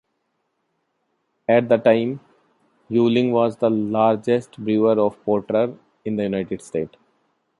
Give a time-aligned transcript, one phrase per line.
[1.47, 2.21] At the time,
[2.89, 6.95] Yuengling was the largest brewer of porter in the United States.